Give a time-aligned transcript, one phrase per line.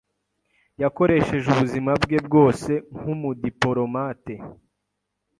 [0.81, 4.35] Yakoresheje ubuzima bwe bwose nkumudipolomate.